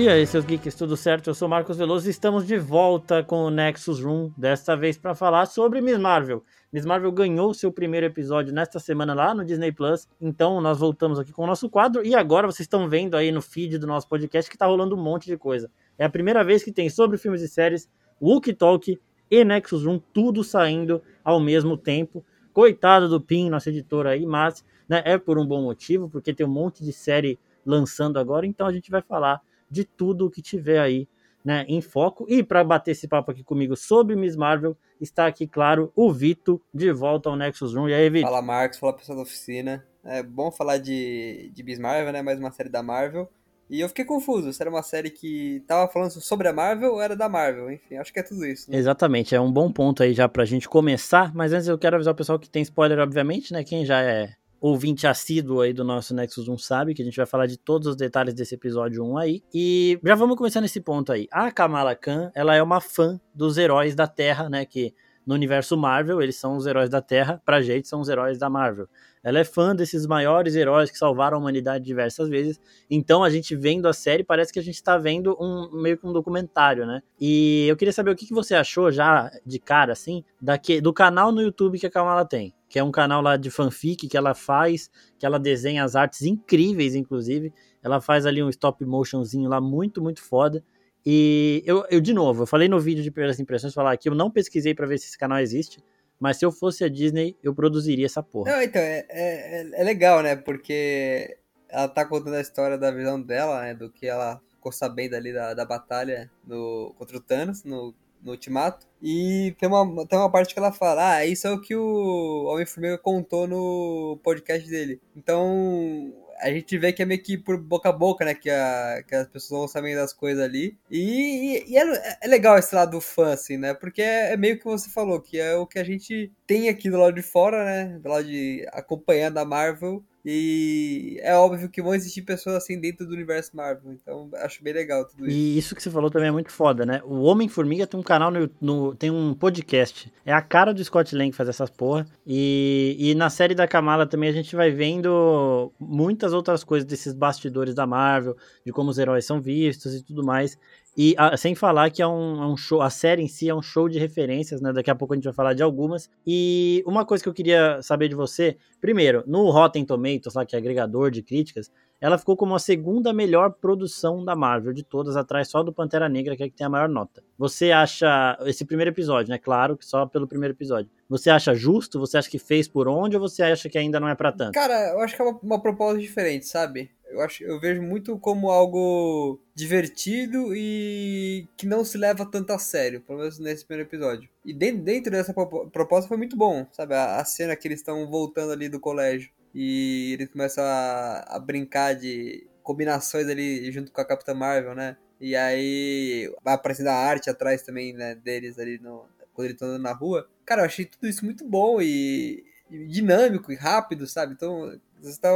[0.00, 1.28] E aí, seus geeks, tudo certo?
[1.28, 5.14] Eu sou Marcos Veloso e estamos de volta com o Nexus Room, desta vez para
[5.14, 6.42] falar sobre Miss Marvel.
[6.72, 11.18] Miss Marvel ganhou seu primeiro episódio nesta semana lá no Disney Plus, então nós voltamos
[11.18, 14.08] aqui com o nosso quadro e agora vocês estão vendo aí no feed do nosso
[14.08, 15.70] podcast que tá rolando um monte de coisa.
[15.98, 17.86] É a primeira vez que tem sobre filmes e séries,
[18.22, 18.98] Wookie Talk
[19.30, 22.24] e Nexus Room, tudo saindo ao mesmo tempo.
[22.54, 26.46] Coitado do Pin, nosso editor aí, mas né, é por um bom motivo, porque tem
[26.46, 30.42] um monte de série lançando agora, então a gente vai falar de tudo o que
[30.42, 31.08] tiver aí
[31.44, 32.26] né, em foco.
[32.28, 36.60] E para bater esse papo aqui comigo sobre Miss Marvel, está aqui, claro, o Vito,
[36.72, 37.88] de volta ao Nexus Room.
[37.88, 38.26] E aí, Vito?
[38.26, 39.86] Fala, Marcos, fala pessoal da oficina.
[40.04, 42.22] É bom falar de, de Miss Marvel, né?
[42.22, 43.28] Mais uma série da Marvel.
[43.68, 47.00] E eu fiquei confuso se era uma série que tava falando sobre a Marvel ou
[47.00, 47.70] era da Marvel.
[47.70, 48.68] Enfim, acho que é tudo isso.
[48.68, 48.76] Né?
[48.76, 51.32] Exatamente, é um bom ponto aí já pra gente começar.
[51.32, 53.62] Mas antes eu quero avisar o pessoal que tem spoiler, obviamente, né?
[53.62, 57.26] Quem já é ouvinte assíduo aí do nosso Nexus 1 sabe que a gente vai
[57.26, 59.42] falar de todos os detalhes desse episódio 1 aí.
[59.54, 61.26] E já vamos começar nesse ponto aí.
[61.32, 64.64] A Kamala Khan, ela é uma fã dos heróis da Terra, né?
[64.66, 64.94] Que
[65.26, 68.50] no universo Marvel, eles são os heróis da Terra, pra gente são os heróis da
[68.50, 68.88] Marvel.
[69.22, 72.58] Ela é fã desses maiores heróis que salvaram a humanidade diversas vezes.
[72.90, 76.06] Então a gente vendo a série, parece que a gente está vendo um meio que
[76.06, 77.02] um documentário, né?
[77.20, 80.92] E eu queria saber o que, que você achou já de cara, assim, daqui, do
[80.92, 82.54] canal no YouTube que a Kamala tem.
[82.70, 86.22] Que é um canal lá de fanfic que ela faz, que ela desenha as artes
[86.22, 87.52] incríveis, inclusive.
[87.82, 90.64] Ela faz ali um stop motionzinho lá muito, muito foda.
[91.04, 94.14] E eu, eu, de novo, eu falei no vídeo de primeiras impressões, falar que eu
[94.14, 95.82] não pesquisei para ver se esse canal existe,
[96.18, 98.52] mas se eu fosse a Disney, eu produziria essa porra.
[98.52, 100.36] Não, então, é, é, é legal, né?
[100.36, 103.74] Porque ela tá contando a história da visão dela, né?
[103.74, 108.32] Do que ela ficou sabendo ali da, da batalha no, contra o Thanos, no, no
[108.32, 108.86] Ultimato.
[109.02, 112.44] E tem uma, tem uma parte que ela fala: Ah, isso é o que o
[112.46, 115.00] Homem-Formiga contou no podcast dele.
[115.16, 118.34] Então, a gente vê que é meio que por boca a boca, né?
[118.34, 120.76] Que, a, que as pessoas vão sabendo das coisas ali.
[120.90, 123.74] E, e é, é, legal esse lado do fã, assim, né?
[123.74, 126.90] Porque é, é, meio que você falou, que é o que a gente tem aqui
[126.90, 127.98] do lado de fora, né?
[127.98, 130.02] Do lado de acompanhando a Marvel.
[130.24, 133.92] E é óbvio que vão existir pessoas assim dentro do universo Marvel.
[133.92, 135.36] Então acho bem legal tudo isso.
[135.36, 137.00] E isso que você falou também é muito foda, né?
[137.04, 140.12] O Homem-Formiga tem um canal no, no, tem um podcast.
[140.24, 142.06] É a cara do Scott Lang fazer essas porra.
[142.26, 147.14] E, e na série da Kamala também a gente vai vendo muitas outras coisas desses
[147.14, 150.58] bastidores da Marvel, de como os heróis são vistos e tudo mais.
[150.96, 153.54] E a, sem falar que é um, é um, show, a série em si é
[153.54, 154.72] um show de referências, né?
[154.72, 156.10] Daqui a pouco a gente vai falar de algumas.
[156.26, 160.56] E uma coisa que eu queria saber de você, primeiro, no Rotten Tomatoes, lá que
[160.56, 165.16] é agregador de críticas, ela ficou como a segunda melhor produção da Marvel de todas,
[165.16, 167.22] atrás só do Pantera Negra, que é que tem a maior nota.
[167.36, 169.38] Você acha esse primeiro episódio, né?
[169.38, 170.90] Claro que só pelo primeiro episódio.
[171.08, 172.00] Você acha justo?
[172.00, 174.52] Você acha que fez por onde ou você acha que ainda não é para tanto?
[174.52, 176.90] Cara, eu acho que é uma, uma proposta diferente, sabe?
[177.10, 182.58] Eu, acho, eu vejo muito como algo divertido e que não se leva tanto a
[182.58, 184.28] sério, pelo menos nesse primeiro episódio.
[184.44, 186.94] E dentro, dentro dessa proposta foi muito bom, sabe?
[186.94, 191.38] A, a cena que eles estão voltando ali do colégio e eles começam a, a
[191.38, 194.96] brincar de combinações ali junto com a Capitã Marvel, né?
[195.20, 199.04] E aí vai aparecendo a arte atrás também, né, deles ali no,
[199.34, 200.28] quando eles estão andando na rua.
[200.46, 204.32] Cara, eu achei tudo isso muito bom e, e dinâmico e rápido, sabe?
[204.32, 205.30] Então, você está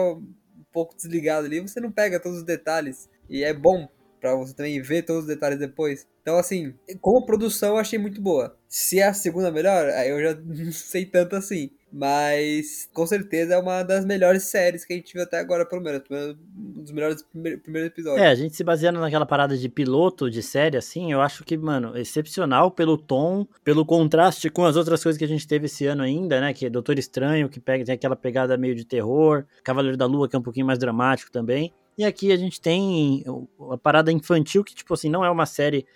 [0.75, 3.09] pouco desligado ali, você não pega todos os detalhes.
[3.31, 3.89] E é bom
[4.21, 6.07] para você também ver todos os detalhes depois.
[6.21, 8.59] Então, assim, como produção eu achei muito boa.
[8.69, 11.71] Se é a segunda melhor, aí eu já não sei tanto assim.
[11.97, 15.81] Mas com certeza é uma das melhores séries que a gente viu até agora, pelo
[15.81, 16.03] menos.
[16.11, 17.25] Um dos melhores
[17.63, 18.21] primeiros episódios.
[18.21, 21.57] É, a gente se baseando naquela parada de piloto de série, assim, eu acho que,
[21.57, 25.87] mano, excepcional pelo tom, pelo contraste com as outras coisas que a gente teve esse
[25.87, 26.53] ano ainda, né?
[26.53, 30.29] Que é Doutor Estranho, que pega, tem aquela pegada meio de terror, Cavaleiro da Lua,
[30.29, 31.73] que é um pouquinho mais dramático também.
[31.97, 33.25] E aqui a gente tem
[33.71, 35.87] a parada infantil, que, tipo assim, não é uma série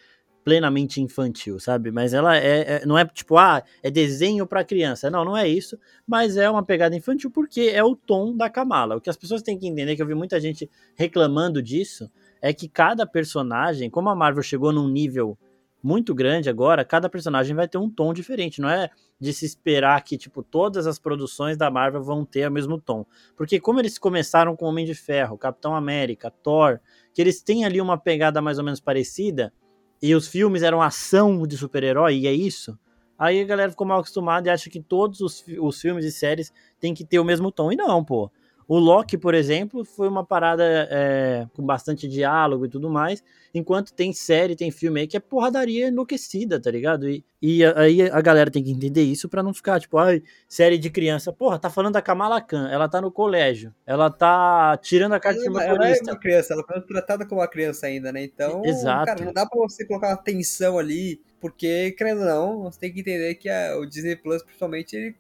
[0.45, 1.91] plenamente infantil, sabe?
[1.91, 5.11] Mas ela é, é não é tipo, ah, é desenho para criança.
[5.11, 8.97] Não, não é isso, mas é uma pegada infantil porque é o tom da Kamala.
[8.97, 12.53] O que as pessoas têm que entender, que eu vi muita gente reclamando disso, é
[12.53, 15.37] que cada personagem, como a Marvel chegou num nível
[15.83, 20.03] muito grande agora, cada personagem vai ter um tom diferente, não é de se esperar
[20.03, 23.05] que tipo todas as produções da Marvel vão ter o mesmo tom.
[23.37, 26.81] Porque como eles começaram com Homem de Ferro, Capitão América, Thor,
[27.13, 29.53] que eles têm ali uma pegada mais ou menos parecida,
[30.01, 32.79] e os filmes eram ação de super-herói, e é isso,
[33.19, 36.53] aí a galera ficou mal acostumada e acha que todos os, os filmes e séries
[36.79, 37.73] têm que ter o mesmo tom.
[37.73, 38.31] E não, pô.
[38.69, 43.25] O Loki, por exemplo, foi uma parada é, com bastante diálogo e tudo mais,
[43.55, 47.09] enquanto tem série, tem filme aí que é porradaria enlouquecida, tá ligado?
[47.09, 50.77] E, e aí a galera tem que entender isso para não ficar, tipo, ai, série
[50.77, 51.33] de criança.
[51.33, 55.41] Porra, tá falando da Kamala Khan, ela tá no colégio, ela tá tirando a carta
[55.41, 55.75] de motorista.
[55.75, 58.23] Ela é uma criança, ela foi tratada como uma criança ainda, né?
[58.23, 59.07] Então, Exato.
[59.07, 62.93] cara, não dá pra você colocar uma tensão ali, porque, querendo ou não, você tem
[62.93, 65.17] que entender que a, o Disney Plus, principalmente, ele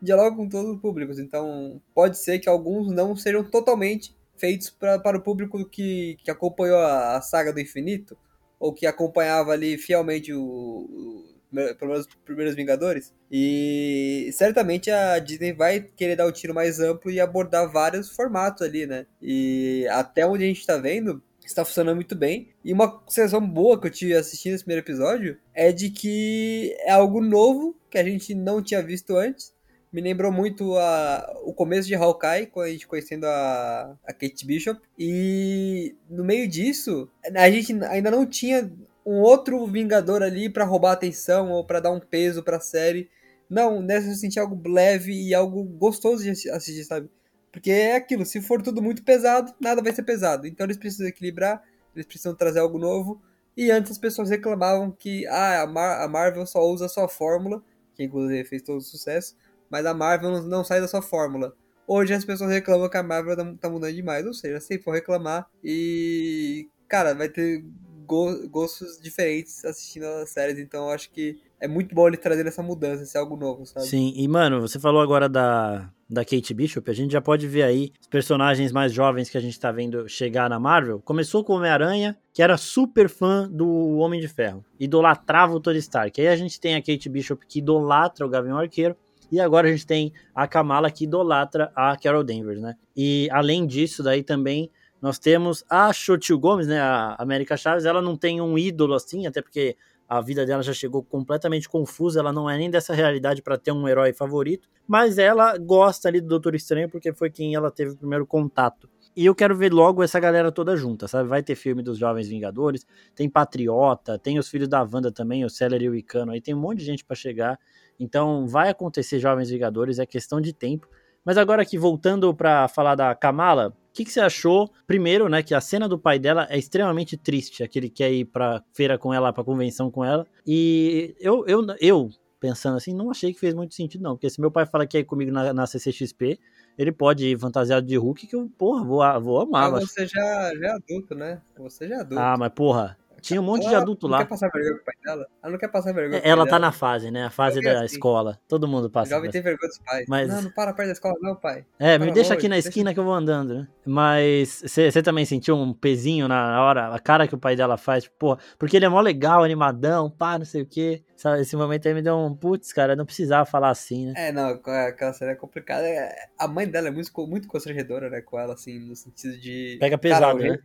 [0.00, 1.18] dialoga com todos os públicos.
[1.18, 6.30] Então, pode ser que alguns não sejam totalmente feitos pra, para o público que, que
[6.30, 8.16] acompanhou a, a saga do infinito,
[8.58, 11.36] ou que acompanhava ali fielmente o, o
[11.78, 13.14] pelo menos os primeiros Vingadores.
[13.30, 18.62] E certamente a Disney vai querer dar um tiro mais amplo e abordar vários formatos
[18.62, 19.06] ali, né?
[19.22, 22.48] E até onde a gente tá vendo, está funcionando muito bem.
[22.64, 26.90] E uma sensação boa que eu tive assistindo esse primeiro episódio é de que é
[26.90, 29.54] algo novo que a gente não tinha visto antes
[29.92, 34.44] me lembrou muito a, o começo de Hawkeye, quando a gente conhecendo a, a Kate
[34.44, 34.80] Bishop.
[34.98, 38.70] E no meio disso, a gente ainda não tinha
[39.04, 43.08] um outro Vingador ali para roubar atenção ou para dar um peso para a série.
[43.48, 47.08] Não, nessa eu senti algo leve e algo gostoso de assistir, sabe?
[47.52, 50.46] Porque é aquilo, se for tudo muito pesado, nada vai ser pesado.
[50.46, 51.62] Então eles precisam equilibrar,
[51.94, 53.22] eles precisam trazer algo novo.
[53.56, 57.08] E antes as pessoas reclamavam que ah, a, Mar a Marvel só usa a sua
[57.08, 57.62] fórmula,
[57.94, 59.34] que inclusive fez todo o sucesso,
[59.70, 61.54] mas a Marvel não sai da sua fórmula.
[61.86, 64.92] Hoje as pessoas reclamam que a Marvel tá, tá mudando demais, ou seja, se for
[64.92, 67.64] reclamar e cara, vai ter
[68.06, 72.46] go gostos diferentes assistindo as séries, então eu acho que é muito bom ele trazer
[72.46, 73.86] essa mudança, esse algo novo, sabe?
[73.86, 77.62] Sim, e mano, você falou agora da, da Kate Bishop, a gente já pode ver
[77.62, 81.00] aí os personagens mais jovens que a gente tá vendo chegar na Marvel.
[81.00, 85.78] Começou com o Homem-Aranha, que era super fã do Homem de Ferro, idolatrava o Tony
[85.78, 86.20] Stark.
[86.20, 88.96] Aí a gente tem a Kate Bishop que idolatra o Gavião Arqueiro,
[89.30, 92.74] e agora a gente tem a Kamala que idolatra a Carol Danvers, né?
[92.96, 94.70] E além disso, daí também
[95.00, 96.80] nós temos a Xochitl Gomes, né?
[96.80, 99.76] A América Chaves, ela não tem um ídolo assim, até porque
[100.08, 103.72] a vida dela já chegou completamente confusa, ela não é nem dessa realidade para ter
[103.72, 107.92] um herói favorito, mas ela gosta ali do Doutor Estranho porque foi quem ela teve
[107.92, 108.88] o primeiro contato.
[109.16, 111.28] E eu quero ver logo essa galera toda junta, sabe?
[111.28, 115.48] Vai ter filme dos Jovens Vingadores, tem Patriota, tem os filhos da Wanda também, o
[115.48, 117.58] Celery e o Icano, aí tem um monte de gente para chegar.
[117.98, 120.88] Então vai acontecer Jovens Vingadores, é questão de tempo.
[121.24, 124.70] Mas agora aqui, voltando para falar da Kamala, o que, que, você achou?
[124.86, 128.26] Primeiro, né, que a cena do pai dela é extremamente triste, aquele que quer ir
[128.26, 130.24] pra feira com ela, pra convenção com ela.
[130.46, 134.14] E eu, eu, eu pensando assim, não achei que fez muito sentido, não.
[134.14, 136.38] Porque se meu pai fala que é comigo na, na CCXP,
[136.78, 139.72] ele pode ir fantasiado de Hulk, que eu, porra, vou, vou amar.
[139.72, 141.42] Mas você já, já é adulto, né?
[141.58, 142.22] Você já é adulto.
[142.22, 142.96] Ah, mas porra,
[143.26, 144.18] tinha um monte ela de adulto lá.
[144.18, 145.26] Ela não quer passar vergonha com o pai dela?
[145.42, 146.58] Ela não quer passar vergonha Ela tá dela.
[146.60, 147.24] na fase, né?
[147.24, 147.96] A fase da assim.
[147.96, 148.38] escola.
[148.46, 149.12] Todo mundo passa.
[149.12, 150.06] O jovem tem vergonha dos pais.
[150.08, 150.28] Mas...
[150.28, 151.66] Não, não para perto da escola, não, pai.
[151.76, 152.94] É, para me deixa longe, aqui na esquina deixa...
[152.94, 153.68] que eu vou andando, né?
[153.84, 158.04] Mas você também sentiu um pezinho na hora, a cara que o pai dela faz,
[158.04, 161.02] tipo, porra, porque ele é mó legal, animadão, pá, não sei o quê.
[161.40, 164.12] Esse momento aí me deu um putz, cara, não precisava falar assim, né?
[164.16, 165.86] É, não, aquela cena é complicada.
[165.86, 169.78] É, a mãe dela é muito, muito constrangedora, né, com ela, assim, no sentido de.
[169.80, 170.58] Pega pesado, cara, né?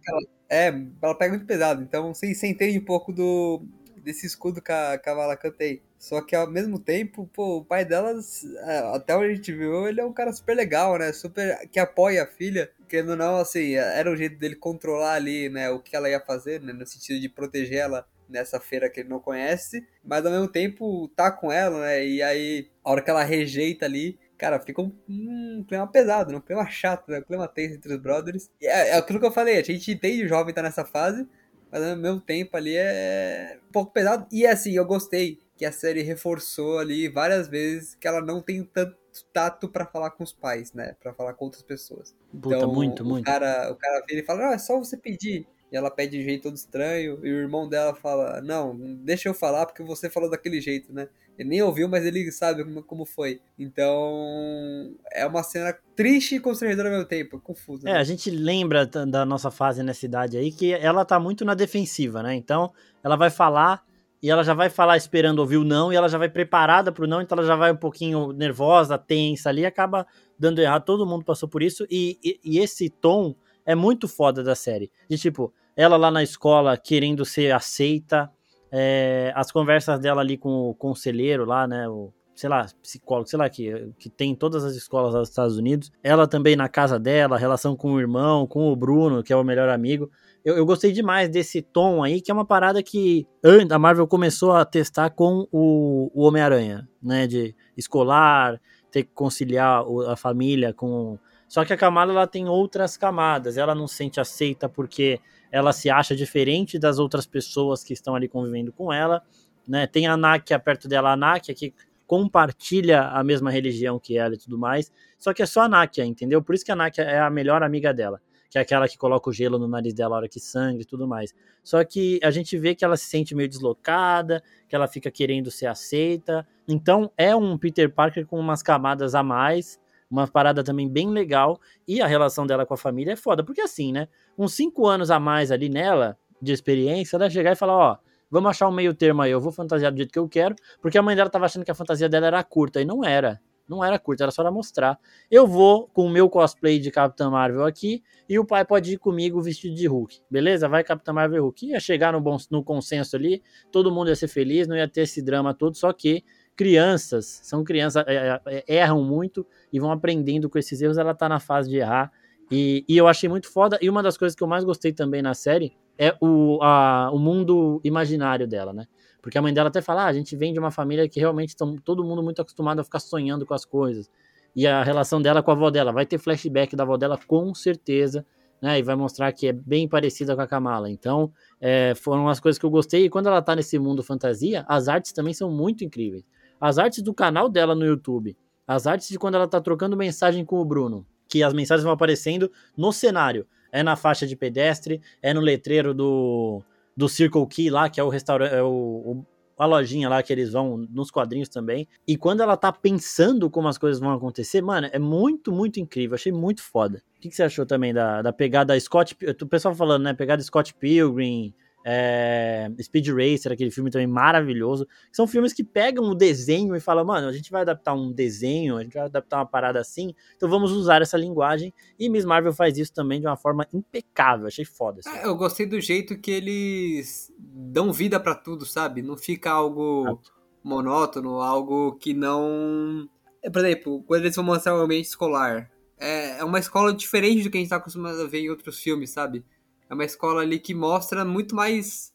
[0.51, 0.67] É,
[1.01, 1.81] ela pega muito pesado.
[1.81, 3.65] Então você, você entende um pouco do,
[4.03, 5.81] desse escudo que a, que a cantei.
[5.97, 8.19] Só que ao mesmo tempo, pô, o pai dela,
[8.65, 11.13] é, até onde a gente viu, ele é um cara super legal, né?
[11.13, 11.69] Super.
[11.69, 12.69] que apoia a filha.
[12.89, 15.69] Querendo ou não, assim, era o jeito dele controlar ali, né?
[15.69, 16.73] O que ela ia fazer, né?
[16.73, 21.07] No sentido de proteger ela nessa feira que ele não conhece, mas ao mesmo tempo
[21.09, 22.05] tá com ela, né?
[22.05, 26.37] E aí, a hora que ela rejeita ali, cara, fica um, um clima pesado, né?
[26.39, 27.19] um clima chato, né?
[27.19, 28.49] um clima tenso entre os brothers.
[28.59, 31.27] E é, é aquilo que eu falei, a gente entende o jovem tá nessa fase,
[31.71, 34.25] mas ao mesmo tempo ali é um pouco pesado.
[34.31, 38.63] E assim, eu gostei que a série reforçou ali várias vezes que ela não tem
[38.63, 38.97] tanto
[39.31, 40.95] tato para falar com os pais, né?
[40.99, 42.15] Para falar com outras pessoas.
[42.31, 43.25] Puta, então, muito, o muito.
[43.25, 46.23] Cara, o cara vira e fala: "Não, é só você pedir" e ela pede de
[46.23, 50.09] um jeito todo estranho, e o irmão dela fala, não, deixa eu falar porque você
[50.09, 51.07] falou daquele jeito, né?
[51.37, 53.39] Ele nem ouviu, mas ele sabe como, como foi.
[53.57, 57.87] Então, é uma cena triste e constrangedora ao mesmo tempo, confusa.
[57.87, 57.99] É, né?
[57.99, 62.21] a gente lembra da nossa fase nessa idade aí que ela tá muito na defensiva,
[62.21, 62.35] né?
[62.35, 63.83] Então, ela vai falar
[64.21, 67.07] e ela já vai falar esperando ouvir o não, e ela já vai preparada pro
[67.07, 70.05] não, então ela já vai um pouquinho nervosa, tensa ali, acaba
[70.37, 70.83] dando errado.
[70.83, 73.33] Todo mundo passou por isso, e, e, e esse tom
[73.65, 74.91] é muito foda da série.
[75.09, 78.31] De tipo, ela lá na escola querendo ser aceita,
[78.71, 83.39] é, as conversas dela ali com o conselheiro lá, né, o, sei lá, psicólogo, sei
[83.39, 86.99] lá, que, que tem em todas as escolas dos Estados Unidos, ela também na casa
[86.99, 90.09] dela, relação com o irmão, com o Bruno, que é o melhor amigo,
[90.43, 93.27] eu, eu gostei demais desse tom aí, que é uma parada que
[93.69, 98.59] a Marvel começou a testar com o, o Homem-Aranha, né, de escolar,
[98.91, 103.57] ter que conciliar a família com Só que a Kamala ela tem outras camadas.
[103.57, 105.19] Ela não se sente aceita porque
[105.51, 109.21] ela se acha diferente das outras pessoas que estão ali convivendo com ela.
[109.67, 109.85] Né?
[109.85, 111.73] Tem a Nakia perto dela, a Nakia que
[112.07, 114.91] compartilha a mesma religião que ela e tudo mais.
[115.17, 116.41] Só que é só a Nakia, entendeu?
[116.41, 119.29] Por isso que a Nakia é a melhor amiga dela que é aquela que coloca
[119.29, 121.33] o gelo no nariz dela na hora que sangue e tudo mais.
[121.63, 125.49] Só que a gente vê que ela se sente meio deslocada, que ela fica querendo
[125.49, 126.45] ser aceita.
[126.67, 129.79] Então é um Peter Parker com umas camadas a mais,
[130.09, 131.61] uma parada também bem legal.
[131.87, 134.09] E a relação dela com a família é foda, porque assim, né?
[134.37, 137.97] Uns cinco anos a mais ali nela, de experiência, ela chegar e falar: ó.
[138.33, 140.97] Vamos achar um meio termo aí, eu vou fantasiar do jeito que eu quero, porque
[140.97, 143.41] a mãe dela tava achando que a fantasia dela era curta, e não era.
[143.67, 144.99] Não era curta, era só pra mostrar.
[145.29, 148.97] Eu vou com o meu cosplay de Capitã Marvel aqui e o pai pode ir
[148.97, 150.19] comigo vestido de Hulk.
[150.29, 150.67] Beleza?
[150.67, 151.67] Vai Capitã Marvel e Hulk.
[151.67, 155.01] Ia chegar no, bom, no consenso ali, todo mundo ia ser feliz, não ia ter
[155.01, 156.23] esse drama todo, só que
[156.53, 161.13] crianças, são crianças, é, é, é, erram muito e vão aprendendo com esses erros, ela
[161.13, 162.11] tá na fase de errar.
[162.51, 163.79] E, e, eu achei muito foda.
[163.81, 167.17] E uma das coisas que eu mais gostei também na série é o, a, o
[167.17, 168.85] mundo imaginário dela, né?
[169.21, 171.49] Porque a mãe dela até fala: ah, a gente vem de uma família que realmente
[171.49, 174.09] estão todo mundo muito acostumado a ficar sonhando com as coisas.
[174.53, 175.93] E a relação dela com a avó dela.
[175.93, 178.25] Vai ter flashback da avó dela, com certeza.
[178.61, 180.87] Né, e vai mostrar que é bem parecida com a Kamala.
[180.87, 183.05] Então, é, foram as coisas que eu gostei.
[183.05, 186.23] E quando ela tá nesse mundo fantasia, as artes também são muito incríveis.
[186.59, 190.45] As artes do canal dela no YouTube, as artes de quando ela tá trocando mensagem
[190.45, 193.47] com o Bruno, que as mensagens vão aparecendo no cenário.
[193.71, 196.61] É na faixa de pedestre, é no letreiro do,
[196.95, 199.25] do Circle Key lá, que é o restaurante, é o, o,
[199.57, 201.87] a lojinha lá que eles vão nos quadrinhos também.
[202.05, 206.15] E quando ela tá pensando como as coisas vão acontecer, mano, é muito, muito incrível.
[206.15, 207.01] Achei muito foda.
[207.17, 209.15] O que, que você achou também da, da pegada Scott?
[209.41, 210.13] O pessoal falando, né?
[210.13, 214.87] Pegada Scott Pilgrim, é, Speed Racer, aquele filme também maravilhoso.
[215.11, 218.77] São filmes que pegam o desenho e falam, mano, a gente vai adaptar um desenho,
[218.77, 221.73] a gente vai adaptar uma parada assim, então vamos usar essa linguagem.
[221.97, 224.99] E Miss Marvel faz isso também de uma forma impecável, achei foda.
[224.99, 225.17] Assim.
[225.17, 229.01] É, eu gostei do jeito que eles dão vida para tudo, sabe?
[229.01, 230.31] Não fica algo Exato.
[230.63, 233.09] monótono, algo que não.
[233.43, 237.43] É, por exemplo, quando eles vão mostrar o ambiente escolar, é, é uma escola diferente
[237.43, 239.43] do que a gente tá acostumado a ver em outros filmes, sabe?
[239.91, 242.13] É uma escola ali que mostra muito mais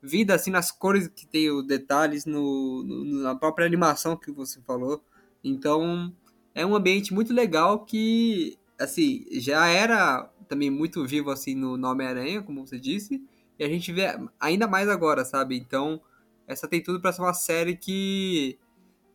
[0.00, 4.60] vida, assim, nas cores que tem os detalhes, no, no, na própria animação que você
[4.60, 5.02] falou.
[5.42, 6.14] Então,
[6.54, 12.42] é um ambiente muito legal que, assim, já era também muito vivo, assim, no Homem-Aranha,
[12.42, 13.20] como você disse,
[13.58, 15.56] e a gente vê ainda mais agora, sabe?
[15.56, 16.00] Então,
[16.46, 18.56] essa tem tudo para ser uma série que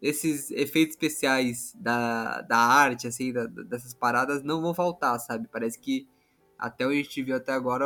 [0.01, 5.47] esses efeitos especiais da, da arte, assim, da, dessas paradas não vão faltar, sabe?
[5.49, 6.05] Parece que
[6.61, 7.85] até o que a gente viu até agora,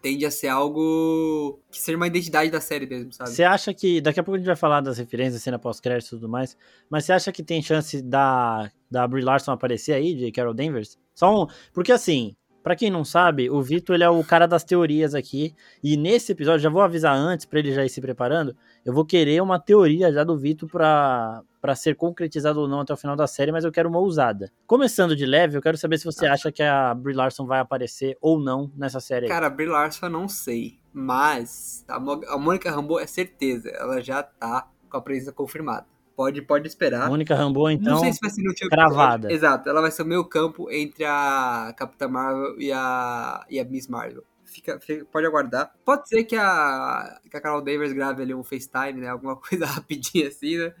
[0.00, 3.30] tende a ser algo que seja uma identidade da série mesmo, sabe?
[3.30, 4.00] Você acha que.
[4.00, 6.56] Daqui a pouco a gente vai falar das referências, cena pós-crédito e tudo mais.
[6.88, 10.96] Mas você acha que tem chance da, da Brie Larson aparecer aí, de Carol Danvers?
[11.12, 11.46] Só um.
[11.74, 12.36] Porque assim.
[12.62, 15.54] Para quem não sabe, o Vitor ele é o cara das teorias aqui.
[15.82, 18.56] E nesse episódio, já vou avisar antes para ele já ir se preparando.
[18.84, 22.92] Eu vou querer uma teoria já do Vitor para para ser concretizado ou não até
[22.92, 24.50] o final da série, mas eu quero uma ousada.
[24.66, 28.18] Começando de leve, eu quero saber se você acha que a Brie Larson vai aparecer
[28.20, 29.28] ou não nessa série.
[29.28, 32.00] Cara, a Brie Larson eu não sei, mas a
[32.36, 35.86] Mônica Rambeau é certeza, ela já tá com a presença confirmada.
[36.14, 37.08] Pode, pode esperar.
[37.08, 39.32] Mônica Rambeau, então, não sei se vai ser no cravada.
[39.32, 43.64] Exato, ela vai ser o meio campo entre a Capitã Marvel e a, e a
[43.64, 44.24] Miss Marvel.
[44.44, 45.72] Fica, fica, pode aguardar.
[45.84, 49.08] Pode ser que a, que a Carol Danvers grave ali um FaceTime, né?
[49.08, 50.72] Alguma coisa rapidinha assim, né?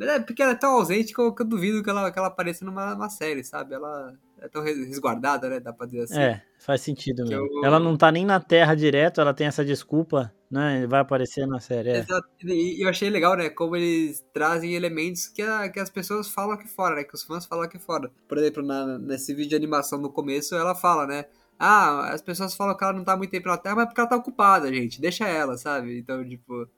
[0.00, 2.28] É porque ela é tão ausente que eu, que eu duvido que ela, que ela
[2.28, 3.74] apareça numa, numa série, sabe?
[3.74, 4.14] Ela
[4.44, 5.58] é tão resguardada, né?
[5.58, 6.20] Dá pra dizer assim.
[6.20, 7.46] É, faz sentido mesmo.
[7.46, 7.64] Eu...
[7.64, 10.86] Ela não tá nem na Terra direto, ela tem essa desculpa, né?
[10.86, 11.88] Vai aparecer na série.
[11.88, 11.98] É.
[11.98, 12.28] Exato.
[12.42, 13.48] E eu achei legal, né?
[13.48, 17.04] Como eles trazem elementos que, a, que as pessoas falam aqui fora, né?
[17.04, 18.10] Que os fãs falam aqui fora.
[18.28, 21.24] Por exemplo, na, nesse vídeo de animação no começo, ela fala, né?
[21.58, 24.00] Ah, as pessoas falam que ela não tá muito tempo na Terra, mas é porque
[24.00, 25.00] ela tá ocupada, gente.
[25.00, 25.98] Deixa ela, sabe?
[25.98, 26.68] Então, tipo.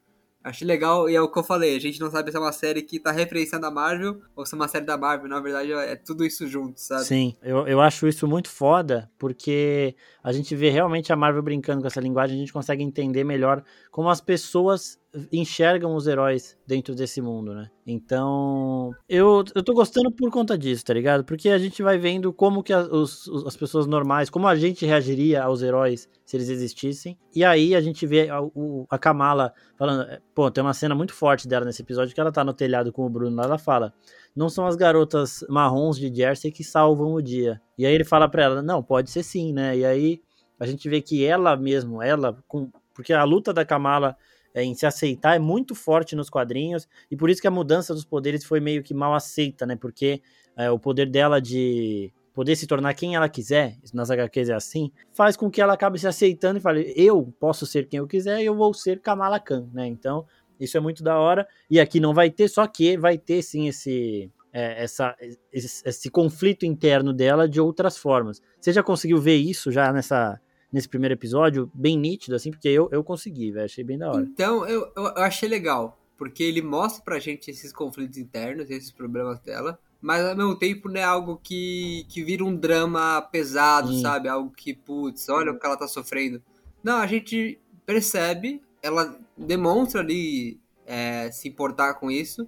[0.47, 2.53] Achei legal, e é o que eu falei, a gente não sabe se é uma
[2.53, 5.73] série que tá referenciando a Marvel ou se é uma série da Marvel, na verdade
[5.73, 7.05] é tudo isso junto, sabe?
[7.05, 11.81] Sim, eu, eu acho isso muito foda, porque a gente vê realmente a Marvel brincando
[11.81, 13.61] com essa linguagem, a gente consegue entender melhor
[13.91, 15.01] como as pessoas
[15.33, 17.71] enxergam os heróis dentro desse mundo, né?
[17.87, 21.25] Então, eu, eu tô gostando por conta disso, tá ligado?
[21.25, 25.43] Porque a gente vai vendo como que os, as pessoas normais, como a gente reagiria
[25.43, 27.17] aos heróis se eles existissem.
[27.35, 30.95] E aí a gente vê a, o, a Kamala falando, é, pô, tem uma cena
[30.95, 33.59] muito forte dela nesse episódio que ela tá no telhado com o Bruno, lá ela
[33.59, 33.95] fala:
[34.35, 37.61] "Não são as garotas marrons de Jersey que salvam o dia".
[37.79, 39.77] E aí ele fala para ela: "Não, pode ser sim, né?".
[39.77, 40.21] E aí
[40.59, 44.17] a gente vê que ela mesmo, ela com porque a luta da Kamala
[44.63, 48.05] em se aceitar é muito forte nos quadrinhos, e por isso que a mudança dos
[48.05, 49.77] poderes foi meio que mal aceita, né?
[49.77, 50.23] Porque
[50.57, 54.93] é, o poder dela de, poder se tornar quem ela quiser, nas HQs é assim,
[55.15, 58.43] faz com que ela acabe se aceitando e fale, eu posso ser quem eu quiser
[58.43, 59.87] eu vou ser Kamala Khan, né?
[59.87, 60.27] Então,
[60.61, 61.49] isso é muito da hora.
[61.71, 65.17] E aqui não vai ter, só que vai ter sim esse, é, essa,
[65.53, 68.43] esse, esse, conflito interno dela de outras formas.
[68.61, 70.39] Você já conseguiu ver isso já nessa,
[70.77, 74.21] nesse primeiro episódio, bem nítido, assim, porque eu, eu consegui, velho, achei bem da hora.
[74.21, 79.41] Então, eu, eu achei legal, porque ele mostra pra gente esses conflitos internos, esses problemas
[79.41, 84.03] dela, mas ao mesmo tempo não é algo que, que vira um drama pesado, Sim.
[84.03, 84.29] sabe?
[84.29, 86.43] Algo que, putz, olha o que ela tá sofrendo.
[86.85, 92.47] Não, a gente percebe, ela demonstra ali é, se importar com isso,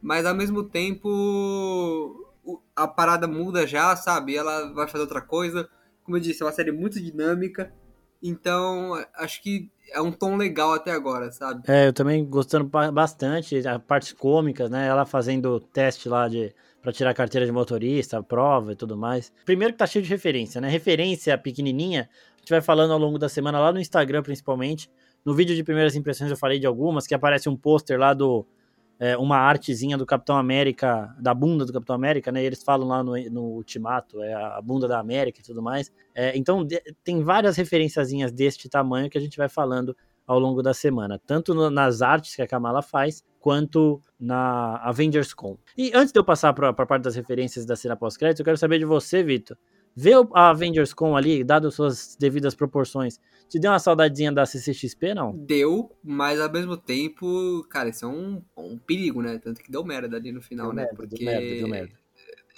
[0.00, 2.24] mas ao mesmo tempo
[2.76, 4.36] a parada muda já, sabe?
[4.36, 5.68] Ela vai fazer outra coisa.
[6.04, 7.72] Como eu disse, é uma série muito dinâmica.
[8.22, 11.62] Então, acho que é um tom legal até agora, sabe?
[11.68, 14.86] É, eu também gostando bastante, a parte cômicas, né?
[14.86, 19.32] Ela fazendo teste lá de para tirar a carteira de motorista, prova e tudo mais.
[19.46, 20.68] Primeiro que tá cheio de referência, né?
[20.68, 24.90] Referência pequenininha, a gente vai falando ao longo da semana lá no Instagram principalmente.
[25.24, 28.46] No vídeo de primeiras impressões eu falei de algumas, que aparece um pôster lá do
[29.04, 32.42] é, uma artezinha do Capitão América, da bunda do Capitão América, né?
[32.42, 35.92] Eles falam lá no, no Ultimato, é a bunda da América e tudo mais.
[36.14, 39.94] É, então de, tem várias referenciazinhas deste tamanho que a gente vai falando
[40.26, 45.34] ao longo da semana, tanto no, nas artes que a Kamala faz, quanto na Avengers
[45.34, 45.58] Con.
[45.76, 48.56] E antes de eu passar para a parte das referências da cena pós-crédito, eu quero
[48.56, 49.58] saber de você, Vitor.
[49.96, 55.14] Vê a Avengers Con ali, dado suas devidas proporções, te deu uma saudadezinha da CCXP,
[55.14, 55.36] não?
[55.36, 59.38] Deu, mas ao mesmo tempo, cara, isso é um, um perigo, né?
[59.38, 60.82] Tanto que deu merda ali no final, deu né?
[60.82, 61.94] Merda, Porque deu merda, deu merda.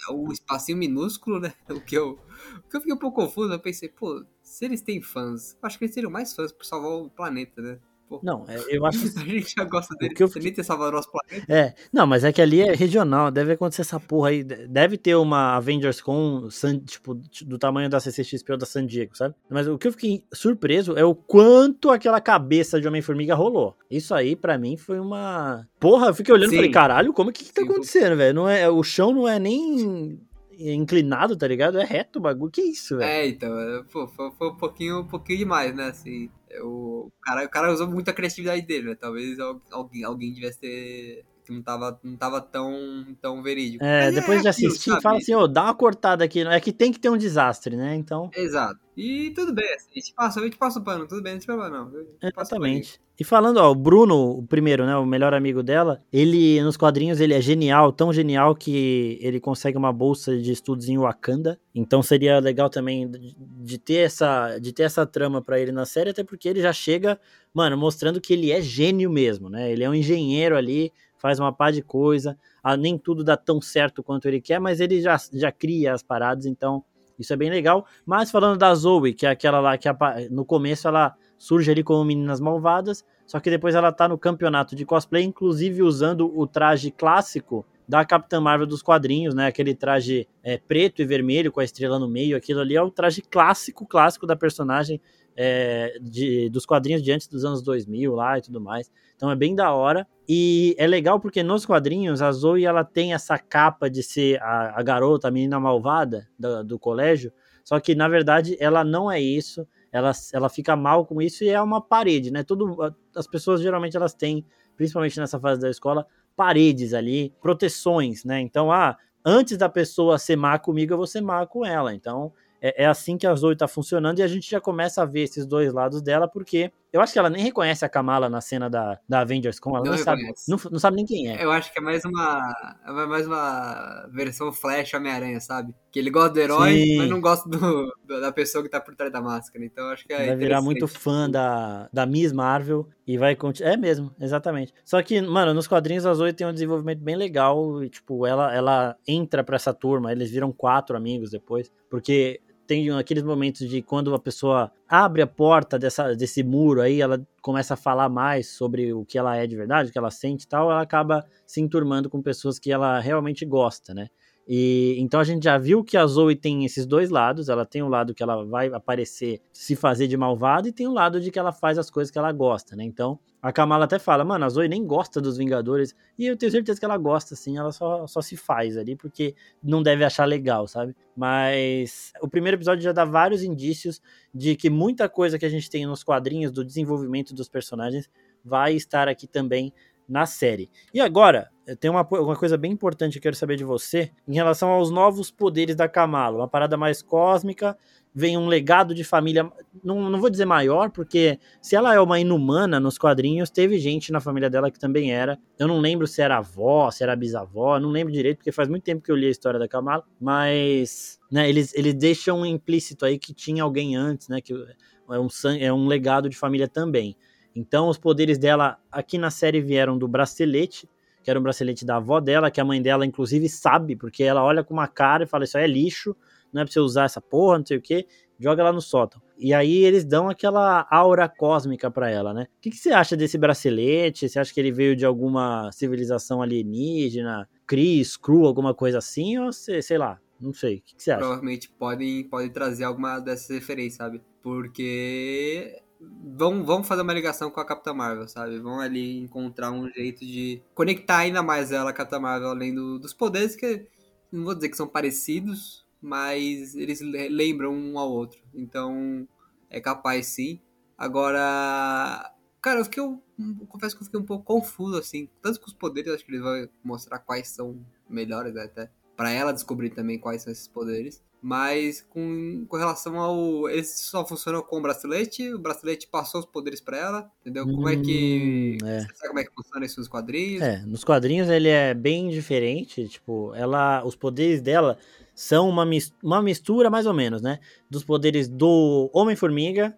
[0.09, 1.53] É um espacinho minúsculo, né?
[1.69, 2.19] O que eu,
[2.57, 5.77] o que eu fiquei um pouco confuso, eu pensei, pô, se eles têm fãs, acho
[5.77, 7.79] que eles seriam mais fãs por salvar o planeta, né?
[8.07, 9.07] Pô, não, é, eu acho que.
[9.19, 10.13] A gente já gosta dele.
[10.13, 10.29] Que eu...
[10.37, 11.45] nem ter salvado o nosso planeta.
[11.51, 14.43] É, não, mas é que ali é regional, deve acontecer essa porra aí.
[14.43, 16.47] Deve ter uma Avengers com,
[16.85, 19.35] tipo, do tamanho da CCXP ou da San Diego, sabe?
[19.49, 23.75] Mas o que eu fiquei surpreso é o quanto aquela cabeça de Homem-Formiga rolou.
[23.91, 25.67] Isso aí, para mim, foi uma.
[25.79, 28.33] Porra, eu fiquei olhando e falei, caralho, como que, que tá acontecendo, velho?
[28.33, 30.17] Não é, o chão não é nem
[30.57, 31.77] inclinado, tá ligado?
[31.77, 32.51] É reto o bagulho.
[32.51, 33.09] Que isso, velho?
[33.09, 35.89] É, então, é, pô, foi, foi, um pouquinho, um pouquinho demais, né?
[35.89, 36.29] Assim,
[36.61, 38.95] o cara, o cara usou muito a criatividade dele, né?
[38.95, 39.37] Talvez
[39.71, 43.83] alguém, alguém tivesse ter que não tava, não tava tão, tão verídico.
[43.83, 46.41] É, Mas depois é de assistir, aquilo, fala assim, ô, oh, dá uma cortada aqui.
[46.41, 47.95] É que tem que ter um desastre, né?
[47.95, 48.29] Então.
[48.35, 48.79] Exato.
[48.97, 51.39] E tudo bem, assim, a gente passa, a gente passa o pano, tudo bem, não
[51.39, 51.91] tem problema não.
[52.21, 52.99] Exatamente.
[53.19, 57.19] E falando, ó, o Bruno, o primeiro, né, o melhor amigo dela, ele, nos quadrinhos,
[57.19, 62.01] ele é genial, tão genial que ele consegue uma bolsa de estudos em Wakanda, então
[62.01, 66.23] seria legal também de ter essa, de ter essa trama para ele na série, até
[66.23, 67.19] porque ele já chega,
[67.53, 71.51] mano, mostrando que ele é gênio mesmo, né, ele é um engenheiro ali, faz uma
[71.51, 75.17] pá de coisa, ah, nem tudo dá tão certo quanto ele quer, mas ele já,
[75.33, 76.83] já cria as paradas, então
[77.17, 77.85] isso é bem legal.
[78.05, 79.89] Mas falando da Zoe, que é aquela lá que
[80.29, 84.75] no começo ela surge ali como Meninas Malvadas, só que depois ela tá no campeonato
[84.75, 89.47] de cosplay, inclusive usando o traje clássico da Capitã Marvel dos quadrinhos, né?
[89.47, 92.91] Aquele traje é, preto e vermelho com a estrela no meio, aquilo ali é o
[92.91, 94.99] traje clássico, clássico da personagem
[95.37, 98.91] é, de, dos quadrinhos de antes dos anos 2000 lá e tudo mais.
[99.15, 100.07] Então é bem da hora.
[100.27, 104.79] E é legal porque nos quadrinhos a Zoe ela tem essa capa de ser a,
[104.79, 107.31] a garota, a menina malvada do, do, colégio.
[107.63, 109.65] Só que na verdade ela não é isso.
[109.91, 112.43] Ela, ela fica mal com isso e é uma parede, né?
[112.43, 114.43] Tudo, as pessoas geralmente elas têm,
[114.75, 118.41] principalmente nessa fase da escola, paredes ali, proteções, né?
[118.41, 121.93] Então, ah, antes da pessoa ser má comigo, eu vou ser má com ela.
[121.93, 125.05] Então, é, é, assim que a Zoe tá funcionando e a gente já começa a
[125.05, 128.39] ver esses dois lados dela, porque eu acho que ela nem reconhece a Kamala na
[128.39, 131.43] cena da, da Avengers com ela não, não sabe, não, não, sabe nem quem é.
[131.43, 132.53] Eu acho que é mais uma
[132.85, 135.75] é mais uma versão Flash Homem-Aranha, sabe?
[135.91, 136.97] Que ele gosta do herói, Sim.
[136.97, 139.65] mas não gosta do, da pessoa que tá por trás da máscara.
[139.65, 143.73] Então acho que é vai virar muito fã da, da Miss Marvel e vai continuar.
[143.73, 144.73] É mesmo, exatamente.
[144.85, 148.53] Só que, mano, nos quadrinhos a Zoe tem um desenvolvimento bem legal e tipo, ela
[148.55, 153.81] ela entra para essa turma, eles viram quatro amigos depois, porque tem aqueles momentos de
[153.81, 158.49] quando a pessoa abre a porta dessa, desse muro aí, ela começa a falar mais
[158.49, 161.25] sobre o que ela é de verdade, o que ela sente e tal, ela acaba
[161.45, 164.09] se enturmando com pessoas que ela realmente gosta, né?
[164.47, 167.49] E então a gente já viu que a Zoe tem esses dois lados.
[167.49, 170.87] Ela tem o um lado que ela vai aparecer se fazer de malvada e tem
[170.87, 172.83] o um lado de que ela faz as coisas que ela gosta, né?
[172.83, 175.95] Então a Kamala até fala, mano, a Zoe nem gosta dos Vingadores.
[176.17, 179.35] E eu tenho certeza que ela gosta, assim, ela só, só se faz ali, porque
[179.61, 180.95] não deve achar legal, sabe?
[181.15, 184.01] Mas o primeiro episódio já dá vários indícios
[184.33, 188.09] de que muita coisa que a gente tem nos quadrinhos do desenvolvimento dos personagens
[188.43, 189.71] vai estar aqui também
[190.07, 190.69] na série.
[190.93, 194.35] E agora, tem uma, uma coisa bem importante que eu quero saber de você em
[194.35, 197.77] relação aos novos poderes da Kamala, uma parada mais cósmica,
[198.13, 199.47] vem um legado de família,
[199.83, 204.11] não, não vou dizer maior, porque se ela é uma inumana nos quadrinhos, teve gente
[204.11, 205.37] na família dela que também era.
[205.59, 208.83] Eu não lembro se era avó, se era bisavó, não lembro direito, porque faz muito
[208.83, 213.19] tempo que eu li a história da Kamala, mas né, eles, eles deixam implícito aí
[213.19, 215.27] que tinha alguém antes, né, que é um,
[215.59, 217.15] é um legado de família também.
[217.57, 220.87] Então, os poderes dela aqui na série vieram do bracelete,
[221.23, 224.43] que era um bracelete da avó dela, que a mãe dela, inclusive, sabe, porque ela
[224.43, 226.15] olha com uma cara e fala: Isso aí é lixo,
[226.53, 228.05] não é pra você usar essa porra, não sei o que,
[228.39, 229.19] joga lá no sótão.
[229.39, 232.43] E aí eles dão aquela aura cósmica para ela, né?
[232.43, 234.29] O que, que, você acha desse bracelete?
[234.29, 239.39] Você acha que ele veio de alguma civilização alienígena, Kree, Skrull, alguma coisa assim?
[239.39, 240.75] Ou sei, sei lá, não sei.
[240.75, 241.21] O que, que você acha?
[241.21, 244.21] Provavelmente podem, podem trazer alguma dessas referências, sabe?
[244.43, 248.59] Porque vão, vão fazer uma ligação com a Capitã Marvel, sabe?
[248.59, 252.99] Vão ali encontrar um jeito de conectar ainda mais ela, a Capitã Marvel, além do,
[252.99, 253.87] dos poderes que
[254.31, 258.39] não vou dizer que são parecidos, mas eles lembram um ao outro.
[258.53, 259.27] Então
[259.69, 260.61] é capaz sim.
[260.97, 263.21] Agora, cara, eu fiquei eu,
[263.67, 266.41] confesso que eu fiquei um pouco confuso assim, tanto com os poderes, acho que eles
[266.41, 271.23] vão mostrar quais são melhores né, até para ela descobrir também quais são esses poderes.
[271.41, 273.69] Mas com, com relação ao.
[273.69, 277.65] Ele só funcionam com o bracelete, o bracelete passou os poderes para ela, entendeu?
[277.65, 278.77] Como é que.
[278.81, 279.01] Hum, é.
[279.01, 280.61] Você sabe como é que funciona isso nos quadrinhos?
[280.61, 283.07] É, nos quadrinhos ele é bem diferente.
[283.07, 284.03] Tipo, ela.
[284.03, 284.97] Os poderes dela
[285.35, 285.87] são uma,
[286.23, 287.59] uma mistura, mais ou menos, né?
[287.89, 289.95] Dos poderes do Homem-Formiga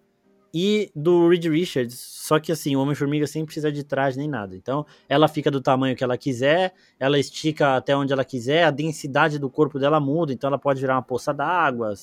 [0.52, 1.98] e do Reed Richards.
[1.98, 4.54] Só que assim, o Homem-Formiga sem precisar de traje nem nada.
[4.56, 8.70] Então, ela fica do tamanho que ela quiser, ela estica até onde ela quiser, a
[8.70, 11.94] densidade do corpo dela muda, então ela pode virar uma poça d'água,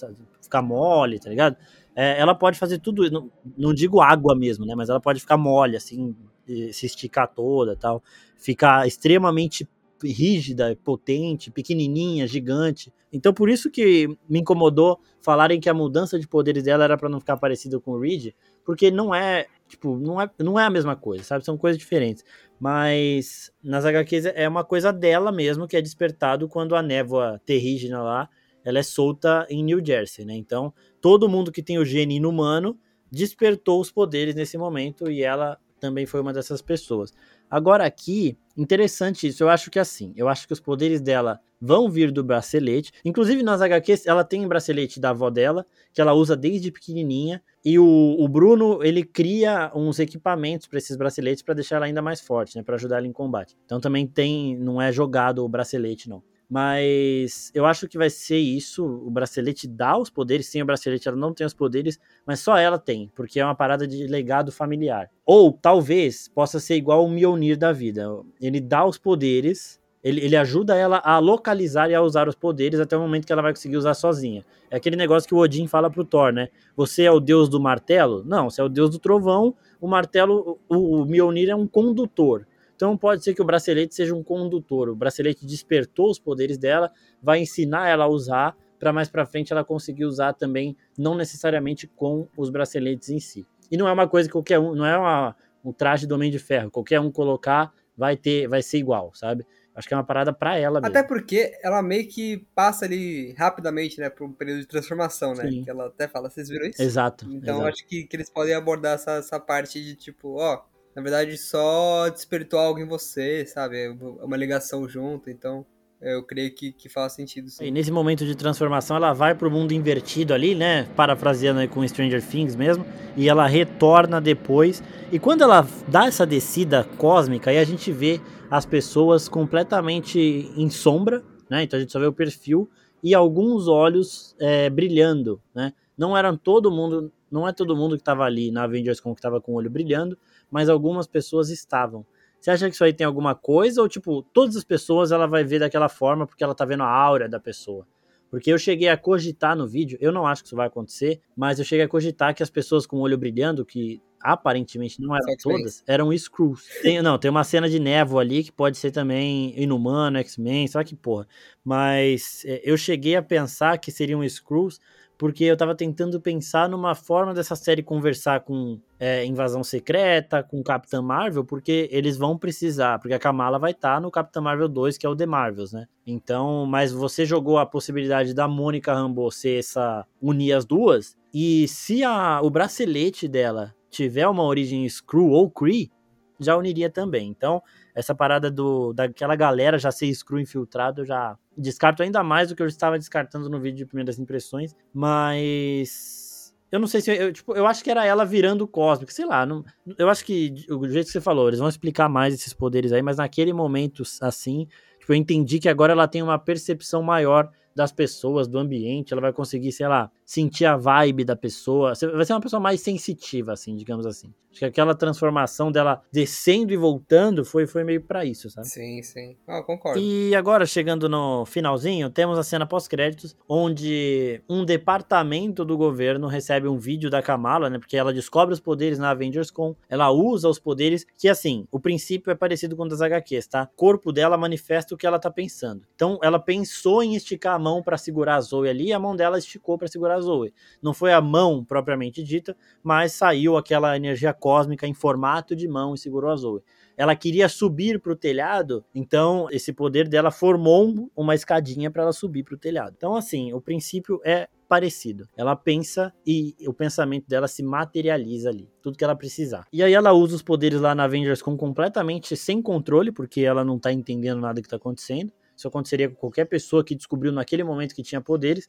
[0.41, 1.55] ficar mole, tá ligado?
[1.95, 4.75] É, ela pode fazer tudo, não, não, digo água mesmo, né?
[4.75, 8.03] Mas ela pode ficar mole, assim, se esticar toda tal.
[8.37, 9.67] Ficar extremamente
[10.03, 12.93] rígida, potente, pequenininha, gigante.
[13.11, 17.09] Então por isso que me incomodou falarem que a mudança de poderes dela era para
[17.09, 18.33] não ficar parecido com o Reed,
[18.65, 21.45] porque não é, tipo, não é, não é a mesma coisa, sabe?
[21.45, 22.23] São coisas diferentes.
[22.59, 28.01] Mas nas HQs é uma coisa dela mesmo que é despertado quando a névoa terrígena
[28.01, 28.29] lá,
[28.63, 30.35] ela é solta em New Jersey, né?
[30.35, 32.77] Então, todo mundo que tem o gene inumano
[33.11, 37.13] despertou os poderes nesse momento e ela também foi uma dessas pessoas.
[37.49, 41.89] Agora aqui, interessante isso, eu acho que assim, eu acho que os poderes dela vão
[41.89, 42.91] vir do bracelete.
[43.03, 47.41] Inclusive nas HQs, ela tem um bracelete da avó dela, que ela usa desde pequenininha,
[47.65, 52.01] e o, o Bruno, ele cria uns equipamentos para esses braceletes para deixar ela ainda
[52.01, 53.57] mais forte, né, para ajudar ela em combate.
[53.65, 56.21] Então também tem, não é jogado o bracelete não.
[56.49, 58.85] Mas eu acho que vai ser isso.
[58.85, 60.47] O bracelete dá os poderes.
[60.47, 63.55] Sim, o bracelete ela não tem os poderes, mas só ela tem, porque é uma
[63.55, 65.09] parada de legado familiar.
[65.25, 68.07] Ou talvez possa ser igual o Mjolnir da vida.
[68.39, 72.79] Ele dá os poderes, ele, ele ajuda ela a localizar e a usar os poderes
[72.79, 74.45] até o momento que ela vai conseguir usar sozinha.
[74.71, 76.47] É aquele negócio que o Odin fala pro Thor, né?
[76.77, 78.23] Você é o deus do martelo?
[78.25, 79.53] Não, você é o deus do trovão.
[79.81, 82.47] O martelo, o, o Mjolnir é um condutor.
[82.77, 84.87] Então pode ser que o bracelete seja um condutor.
[84.87, 89.51] O bracelete despertou os poderes dela, vai ensinar ela a usar para mais para frente
[89.51, 93.47] ela conseguir usar também, não necessariamente com os braceletes em si.
[93.71, 95.35] E não é uma coisa que qualquer um, não é uma,
[95.65, 99.43] um traje do Homem de Ferro, qualquer um colocar vai ter, vai ser igual, sabe?
[99.73, 100.95] Acho que é uma parada para ela mesmo.
[100.95, 105.49] Até porque ela meio que passa ali rapidamente, né, por um período de transformação, né?
[105.49, 105.63] Sim.
[105.63, 106.81] Que ela até fala, vocês viram isso?
[106.81, 107.25] Exato.
[107.31, 107.67] Então exato.
[107.69, 110.63] acho que, que eles podem abordar essa, essa parte de tipo, ó,
[110.97, 113.77] na verdade só despertou algo em você, sabe?
[113.77, 113.91] É
[114.25, 115.63] uma ligação junto, então
[116.01, 117.51] eu creio que, que faz sentido.
[117.51, 117.65] Sim.
[117.65, 120.87] E nesse momento de transformação, ela vai pro mundo invertido ali, né?
[120.95, 122.83] Parafraseando aí com Stranger Things mesmo.
[123.15, 124.81] E ela retorna depois.
[125.11, 130.67] E quando ela dá essa descida cósmica, aí a gente vê as pessoas completamente em
[130.67, 131.61] sombra, né?
[131.61, 132.67] Então a gente só vê o perfil
[133.03, 135.73] e alguns olhos é, brilhando, né?
[135.95, 139.19] Não eram todo mundo, não é todo mundo que estava ali na Avengers com que
[139.19, 140.17] estava com o olho brilhando,
[140.51, 142.05] mas algumas pessoas estavam.
[142.39, 145.43] Você acha que isso aí tem alguma coisa ou tipo, todas as pessoas ela vai
[145.43, 147.85] ver daquela forma porque ela tá vendo a aura da pessoa?
[148.29, 151.59] Porque eu cheguei a cogitar no vídeo, eu não acho que isso vai acontecer, mas
[151.59, 155.35] eu cheguei a cogitar que as pessoas com o olho brilhando, que aparentemente não eram
[155.41, 156.67] todas, eram Screws.
[156.81, 160.89] Tem, não, tem uma cena de névoa ali que pode ser também Inumano, X-Men, sabe
[160.89, 161.27] que porra.
[161.63, 164.79] Mas é, eu cheguei a pensar que seriam Screws
[165.17, 170.61] porque eu tava tentando pensar numa forma dessa série conversar com é, Invasão Secreta, com
[170.61, 174.67] Capitã Marvel, porque eles vão precisar, porque a Kamala vai estar tá no Capitã Marvel
[174.67, 175.87] 2, que é o The Marvels, né?
[176.05, 181.67] Então, mas você jogou a possibilidade da Mônica Rambeau ser essa, unir as duas, e
[181.67, 185.91] se a, o bracelete dela tiver uma origem Screw ou Kree,
[186.39, 187.27] já uniria também.
[187.27, 187.61] Então,
[187.95, 192.61] essa parada do daquela galera já ser screw infiltrado, já descarto ainda mais do que
[192.61, 197.55] eu estava descartando no vídeo de primeiras impressões, mas eu não sei se eu, tipo,
[197.55, 199.63] eu acho que era ela virando cósmico, sei lá, não,
[199.97, 203.01] eu acho que o jeito que você falou, eles vão explicar mais esses poderes aí,
[203.01, 204.67] mas naquele momento assim,
[204.99, 209.21] tipo, eu entendi que agora ela tem uma percepção maior das pessoas, do ambiente, ela
[209.21, 213.53] vai conseguir, sei lá, sentir a vibe da pessoa, vai ser uma pessoa mais sensitiva,
[213.53, 214.33] assim, digamos assim.
[214.51, 218.67] Acho que aquela transformação dela descendo e voltando foi, foi meio para isso, sabe?
[218.67, 219.37] Sim, sim.
[219.47, 219.99] Ah, concordo.
[219.99, 226.67] E agora, chegando no finalzinho, temos a cena pós-créditos, onde um departamento do governo recebe
[226.67, 227.77] um vídeo da Kamala, né?
[227.77, 231.79] Porque ela descobre os poderes na Avengers Com, ela usa os poderes, que assim, o
[231.79, 233.69] princípio é parecido com o das HQs, tá?
[233.71, 235.83] O corpo dela manifesta o que ela tá pensando.
[235.95, 239.15] Então, ela pensou em esticar a mão para segurar a Zoe ali, e a mão
[239.15, 240.53] dela esticou para segurar a Zoe.
[240.81, 245.93] Não foi a mão propriamente dita, mas saiu aquela energia cósmica em formato de mão
[245.93, 246.61] e segurou a Zoe.
[246.97, 252.11] Ela queria subir para o telhado, então esse poder dela formou uma escadinha para ela
[252.11, 252.95] subir para o telhado.
[252.97, 255.27] Então, assim, o princípio é parecido.
[255.37, 259.65] Ela pensa e o pensamento dela se materializa ali, tudo que ela precisar.
[259.71, 263.63] E aí ela usa os poderes lá na Avengers com completamente sem controle, porque ela
[263.63, 265.31] não tá entendendo nada que tá acontecendo.
[265.55, 268.67] Isso aconteceria com qualquer pessoa que descobriu naquele momento que tinha poderes.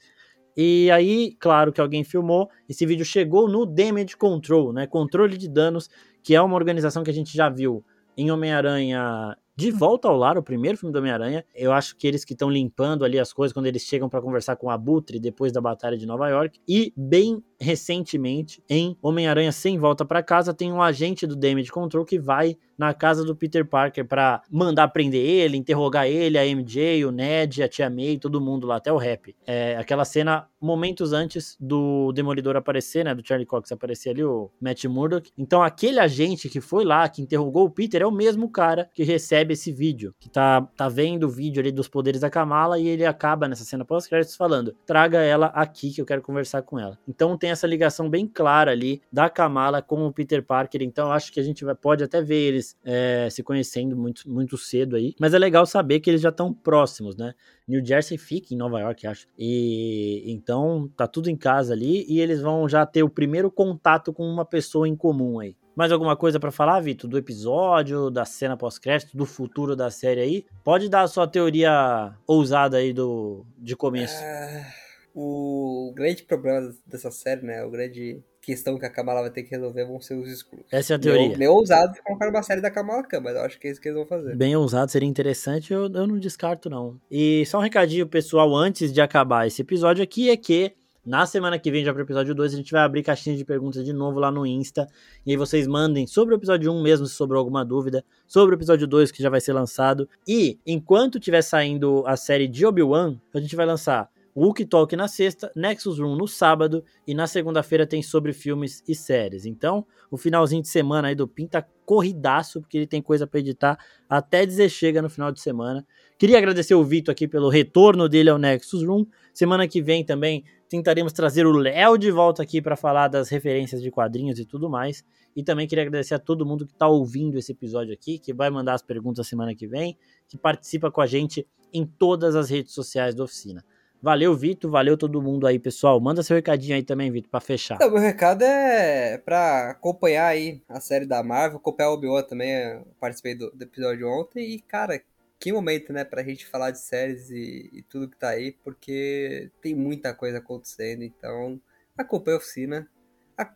[0.61, 4.89] E aí, claro que alguém filmou, esse vídeo chegou no Damage Control, né?
[4.89, 5.89] Controle de danos,
[6.21, 7.85] que é uma organização que a gente já viu
[8.17, 11.45] em Homem-Aranha de Volta ao Lar, o primeiro filme do Homem-Aranha.
[11.55, 14.57] Eu acho que eles que estão limpando ali as coisas quando eles chegam para conversar
[14.57, 16.59] com a Abutre depois da Batalha de Nova York.
[16.67, 22.05] E bem recentemente, em Homem-Aranha Sem Volta para Casa, tem um agente do Damage Control
[22.05, 27.05] que vai na casa do Peter Parker para mandar prender ele, interrogar ele, a MJ,
[27.05, 29.35] o Ned, a Tia May, todo mundo lá, até o rap.
[29.45, 34.51] É aquela cena momentos antes do Demolidor aparecer, né, do Charlie Cox aparecer ali, o
[34.61, 35.31] Matt Murdock.
[35.37, 39.03] Então aquele agente que foi lá, que interrogou o Peter, é o mesmo cara que
[39.03, 42.87] recebe esse vídeo, que tá, tá vendo o vídeo ali dos poderes da Kamala e
[42.87, 46.99] ele acaba nessa cena pós-créditos falando, traga ela aqui que eu quero conversar com ela.
[47.09, 51.33] Então tem essa ligação bem clara ali da Kamala com o Peter Parker, então acho
[51.33, 55.15] que a gente vai, pode até ver eles é, se conhecendo muito, muito cedo aí.
[55.21, 57.35] Mas é legal saber que eles já estão próximos, né?
[57.67, 59.27] New Jersey fica em Nova York, acho.
[59.39, 64.13] E então tá tudo em casa ali e eles vão já ter o primeiro contato
[64.13, 65.55] com uma pessoa em comum aí.
[65.79, 67.09] Mais alguma coisa para falar, Vitor?
[67.09, 70.47] Do episódio, da cena pós-crédito, do futuro da série aí?
[70.65, 74.21] Pode dar a sua teoria ousada aí do, de começo.
[74.21, 74.67] É,
[75.15, 77.65] o grande problema dessa série, né?
[77.65, 80.65] O grande questão que a Kamala vai ter que resolver vão ser os escuros.
[80.71, 81.27] Essa é a teoria.
[81.27, 83.81] Meio, meio ousado colocar uma série da Kamala Khan, mas eu acho que é isso
[83.81, 84.35] que eles vão fazer.
[84.37, 86.99] Bem ousado, seria interessante, eu, eu não descarto não.
[87.11, 90.73] E só um recadinho pessoal antes de acabar esse episódio aqui é que
[91.09, 93.43] na semana que vem, já para o episódio 2, a gente vai abrir caixinha de
[93.43, 94.87] perguntas de novo lá no Insta.
[95.25, 98.59] E aí vocês mandem sobre o episódio 1 mesmo, se sobrou alguma dúvida, sobre o
[98.59, 100.07] episódio 2 que já vai ser lançado.
[100.27, 105.09] E enquanto tiver saindo a série de Obi-Wan, a gente vai lançar Wookie Talk na
[105.09, 109.45] sexta, Nexus Room no sábado e na segunda-feira tem sobre filmes e séries.
[109.45, 113.41] Então, o finalzinho de semana aí do Pinta tá corridaço, porque ele tem coisa para
[113.41, 113.77] editar
[114.09, 115.85] até dizer chega no final de semana.
[116.17, 119.05] Queria agradecer o Vitor aqui pelo retorno dele ao Nexus Room.
[119.35, 123.83] Semana que vem também tentaremos trazer o Léo de volta aqui para falar das referências
[123.83, 125.05] de quadrinhos e tudo mais.
[125.35, 128.51] E também queria agradecer a todo mundo que está ouvindo esse episódio aqui, que vai
[128.51, 129.99] mandar as perguntas semana que vem,
[130.29, 133.65] que participa com a gente em todas as redes sociais da oficina.
[134.01, 134.71] Valeu, Vitor.
[134.71, 136.01] Valeu todo mundo aí, pessoal.
[136.01, 137.75] Manda seu recadinho aí também, Vitor, pra fechar.
[137.77, 142.55] Então, meu recado é pra acompanhar aí a série da Marvel, acompanhar o Obi-Wan também.
[142.55, 145.03] Eu participei do, do, episódio ontem e, cara,
[145.39, 149.51] que momento, né, pra gente falar de séries e, e tudo que tá aí, porque
[149.61, 151.03] tem muita coisa acontecendo.
[151.03, 151.61] Então,
[151.97, 152.89] acompanha a oficina.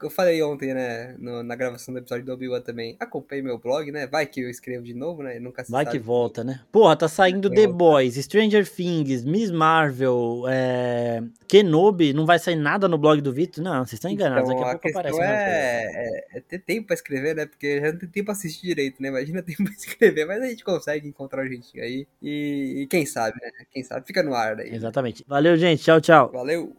[0.00, 2.96] Eu falei ontem, né, no, na gravação do episódio do Obi-Wan também.
[3.00, 4.06] Acompanhe meu blog, né?
[4.06, 5.38] Vai que eu escrevo de novo, né?
[5.40, 6.60] Nunca Vai que volta, né?
[6.70, 11.22] Porra, tá saindo The Boys, Stranger Things, Miss Marvel, é...
[11.48, 12.12] Kenobi.
[12.12, 13.62] Não vai sair nada no blog do Vitor?
[13.62, 14.48] Não, vocês estão enganados.
[14.48, 15.20] Então, Daqui a, a pouco aparece.
[15.20, 15.92] É...
[15.94, 17.46] É, é ter tempo pra escrever, né?
[17.46, 19.08] Porque já não tem tempo pra assistir direito, né?
[19.08, 20.26] Imagina tempo pra escrever.
[20.26, 22.06] Mas a gente consegue encontrar jeitinho aí.
[22.22, 23.50] E, e quem sabe, né?
[23.70, 24.74] Quem sabe fica no ar daí.
[24.74, 25.24] Exatamente.
[25.26, 25.82] Valeu, gente.
[25.82, 26.30] Tchau, tchau.
[26.32, 26.76] Valeu.